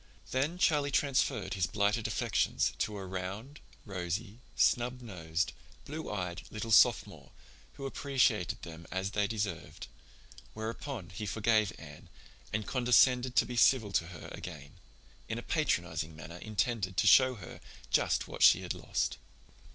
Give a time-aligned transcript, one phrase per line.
[0.31, 5.53] Then Charlie transferred his blighted affections to a round, rosy, snub nosed,
[5.85, 7.29] blue eyed, little Sophomore
[7.73, 9.85] who appreciated them as they deserved,
[10.55, 12.09] whereupon he forgave Anne
[12.51, 14.77] and condescended to be civil to her again;
[15.29, 17.61] in a patronizing manner intended to show her
[17.91, 19.17] just what she had lost.